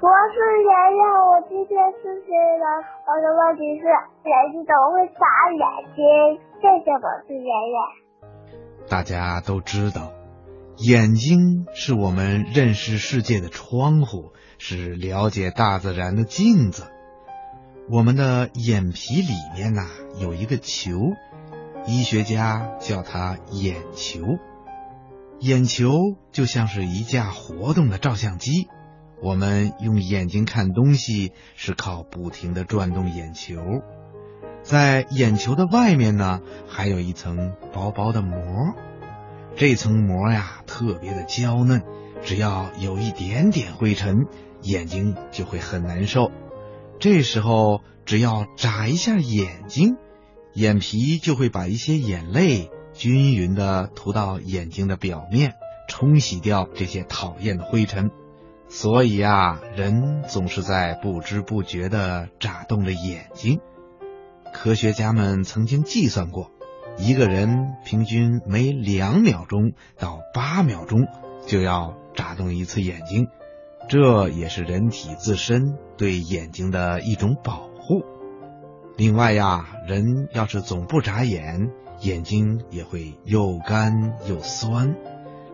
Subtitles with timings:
[0.00, 2.64] 博士爷爷，我今天四岁了，
[3.04, 3.84] 我的问题是
[4.24, 5.20] 眼睛怎么会眨
[5.52, 5.60] 眼
[5.94, 6.40] 睛？
[6.56, 8.88] 谢谢博士爷爷。
[8.88, 10.12] 大家都知道，
[10.78, 16.84] 眼睛是我们认识世界的窗户，是了解大自然的镜子。
[17.90, 19.82] 我们的眼皮里面呐、
[20.18, 20.92] 有一个球，
[21.86, 24.20] 医学家叫它眼球。
[25.40, 25.90] 眼球
[26.32, 28.70] 就像是一架活动的照相机，
[29.22, 33.60] 我们用眼睛看东西是靠不停的转动眼球。
[34.62, 38.74] 在眼球的外面呢，还有一层薄薄的膜，
[39.56, 41.82] 这层膜呀特别的娇嫩，
[42.22, 44.26] 只要有一点点灰尘，
[44.62, 46.30] 眼睛就会很难受。
[46.98, 49.96] 这时候只要眨一下眼睛，
[50.52, 55.54] 眼皮就会把一些眼泪均匀的涂到眼睛的表面，
[55.88, 58.10] 冲洗掉这些讨厌的灰尘。
[58.70, 63.60] 所以啊，人总是在不知不觉的眨动着眼睛。
[64.52, 66.52] 科学家们曾经计算过，
[66.96, 71.08] 一个人平均每两秒钟到八秒钟
[71.46, 73.26] 就要眨动一次眼睛，
[73.88, 78.04] 这也是人体自身对眼睛的一种保护。
[78.96, 84.94] 另外呀，人要是总不眨眼，眼睛也会又干又酸。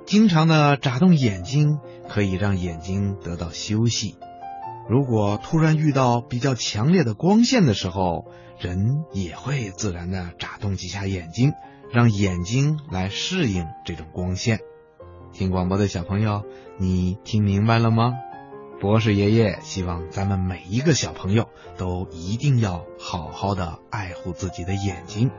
[0.06, 4.16] 经常的眨动眼睛可以让眼睛得到休息。
[4.88, 8.24] 如果突然遇到比较强烈的光线的时候，
[8.56, 11.54] 人也会自然的眨动几下眼睛，
[11.92, 14.60] 让眼睛来适应这种光线。
[15.32, 16.44] 听广播的小朋友，
[16.78, 18.12] 你听明白了吗？
[18.80, 25.32] 博士爷爷希望咱们每一个小朋友都一定要好好的爱护自己的眼睛。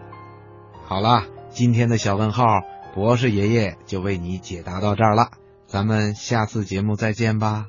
[0.84, 2.44] 好啦，今天的小问号，
[2.94, 5.32] 博士爷爷就为你解答到这儿了，
[5.68, 7.68] 咱们下次节目再见吧。